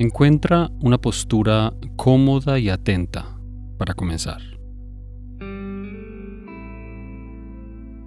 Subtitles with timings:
[0.00, 3.38] Encuentra una postura cómoda y atenta
[3.76, 4.40] para comenzar.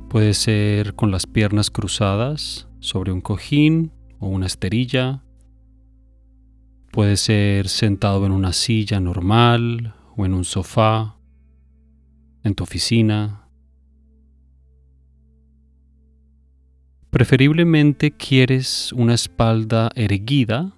[0.09, 5.23] Puede ser con las piernas cruzadas sobre un cojín o una esterilla.
[6.91, 11.20] Puede ser sentado en una silla normal o en un sofá,
[12.44, 13.48] en tu oficina.
[17.12, 20.73] Preferiblemente quieres una espalda erguida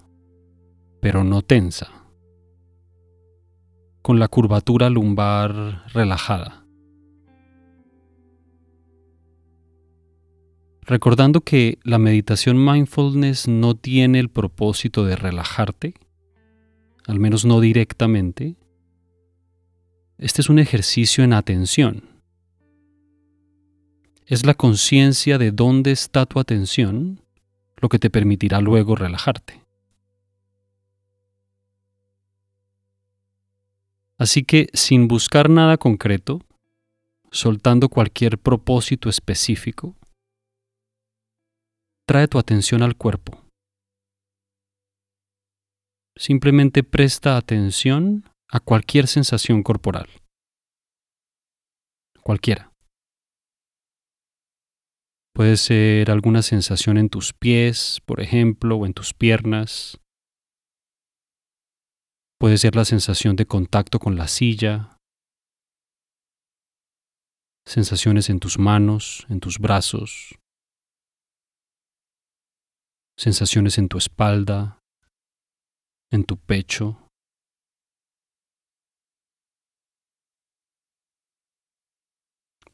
[1.06, 1.92] pero no tensa,
[4.02, 6.66] con la curvatura lumbar relajada.
[10.82, 15.94] Recordando que la meditación mindfulness no tiene el propósito de relajarte,
[17.06, 18.56] al menos no directamente,
[20.18, 22.02] este es un ejercicio en atención.
[24.26, 27.22] Es la conciencia de dónde está tu atención
[27.78, 29.65] lo que te permitirá luego relajarte.
[34.18, 36.40] Así que sin buscar nada concreto,
[37.32, 39.96] soltando cualquier propósito específico,
[42.08, 43.42] trae tu atención al cuerpo.
[46.18, 50.08] Simplemente presta atención a cualquier sensación corporal.
[52.22, 52.72] Cualquiera.
[55.34, 60.00] Puede ser alguna sensación en tus pies, por ejemplo, o en tus piernas,
[62.38, 64.98] Puede ser la sensación de contacto con la silla,
[67.66, 70.38] sensaciones en tus manos, en tus brazos,
[73.18, 74.80] sensaciones en tu espalda,
[76.12, 77.08] en tu pecho.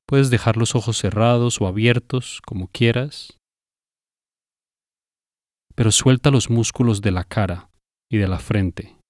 [0.07, 3.37] Puedes dejar los ojos cerrados o abiertos, como quieras,
[5.75, 7.69] pero suelta los músculos de la cara
[8.11, 9.00] y de la frente.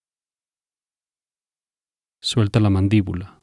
[2.34, 3.42] Suelta la mandíbula.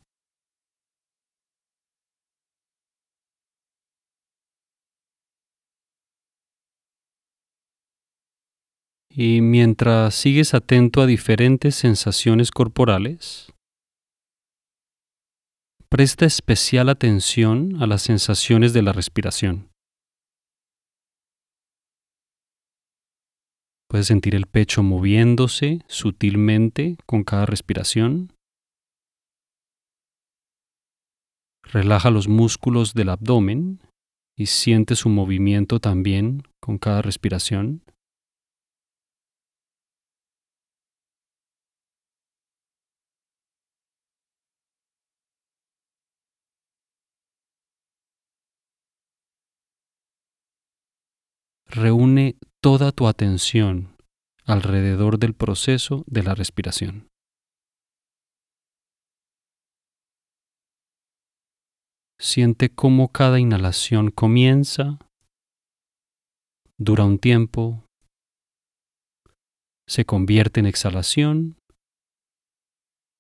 [9.10, 13.52] Y mientras sigues atento a diferentes sensaciones corporales,
[15.90, 19.68] presta especial atención a las sensaciones de la respiración.
[23.90, 28.37] Puedes sentir el pecho moviéndose sutilmente con cada respiración.
[31.70, 33.82] Relaja los músculos del abdomen
[34.34, 37.82] y siente su movimiento también con cada respiración.
[51.66, 53.94] Reúne toda tu atención
[54.46, 57.10] alrededor del proceso de la respiración.
[62.20, 64.98] Siente cómo cada inhalación comienza,
[66.76, 67.84] dura un tiempo,
[69.86, 71.56] se convierte en exhalación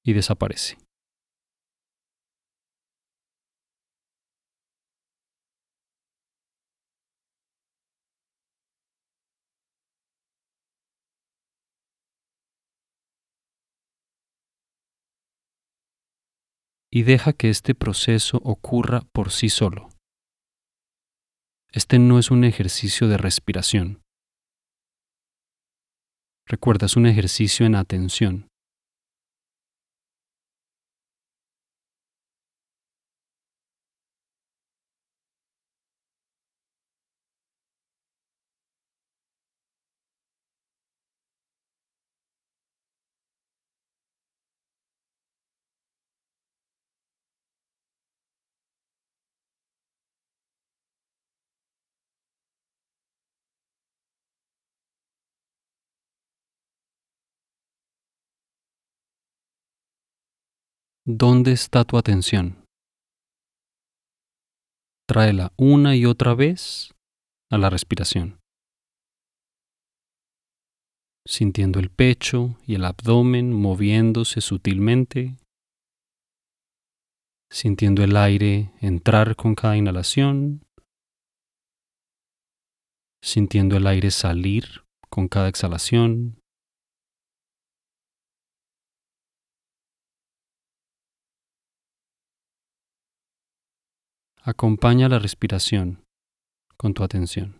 [0.04, 0.78] y desaparece.
[16.90, 19.88] Y deja que este proceso ocurra por sí solo.
[21.70, 24.02] Este no es un ejercicio de respiración.
[26.46, 28.48] Recuerda, es un ejercicio en atención.
[61.10, 62.66] ¿Dónde está tu atención?
[65.08, 66.92] Tráela una y otra vez
[67.50, 68.40] a la respiración,
[71.26, 75.38] sintiendo el pecho y el abdomen moviéndose sutilmente,
[77.50, 80.62] sintiendo el aire entrar con cada inhalación,
[83.24, 86.37] sintiendo el aire salir con cada exhalación.
[94.42, 96.04] Acompaña la respiración
[96.76, 97.57] con tu atención.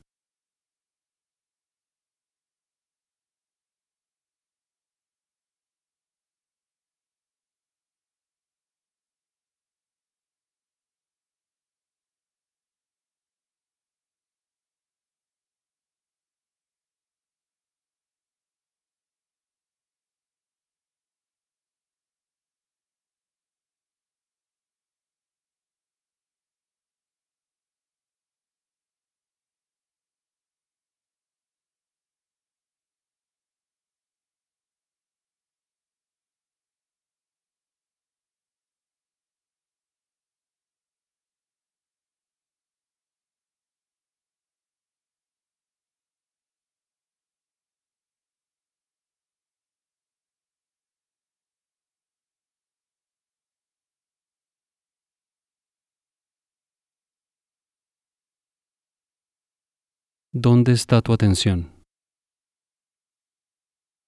[60.40, 61.73] Dónde está tu atención.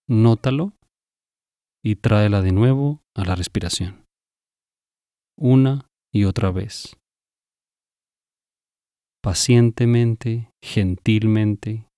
[0.08, 0.72] Nótalo
[1.84, 4.04] y tráela de nuevo a la respiración.
[5.36, 6.96] Una y otra vez.
[9.22, 11.89] Pacientemente, gentilmente,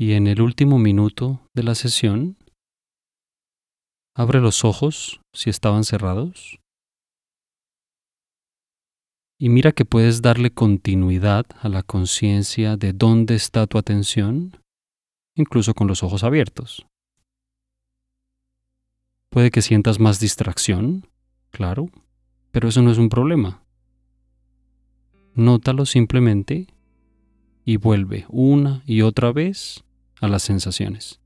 [0.00, 2.36] Y en el último minuto de la sesión,
[4.14, 6.60] abre los ojos si estaban cerrados
[9.40, 14.56] y mira que puedes darle continuidad a la conciencia de dónde está tu atención,
[15.34, 16.86] incluso con los ojos abiertos.
[19.30, 21.08] Puede que sientas más distracción,
[21.50, 21.90] claro,
[22.52, 23.64] pero eso no es un problema.
[25.34, 26.68] Nótalo simplemente
[27.64, 29.84] y vuelve una y otra vez
[30.20, 31.20] a las sensaciones.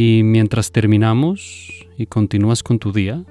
[0.00, 3.24] Y mientras terminamos y continúas con tu día,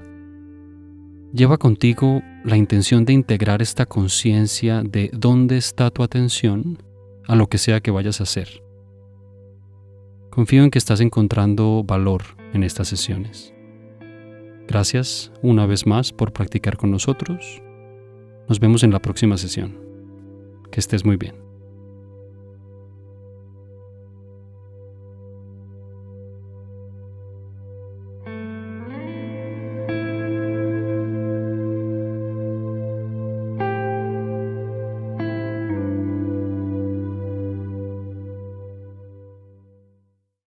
[1.32, 6.76] lleva contigo la intención de integrar esta conciencia de dónde está tu atención
[7.26, 8.62] a lo que sea que vayas a hacer.
[10.28, 12.22] Confío en que estás encontrando valor
[12.52, 13.54] en estas sesiones.
[14.66, 17.62] Gracias una vez más por practicar con nosotros.
[18.46, 19.74] Nos vemos en la próxima sesión.
[20.70, 21.47] Que estés muy bien.